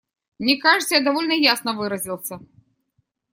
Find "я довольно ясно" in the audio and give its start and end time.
0.95-1.73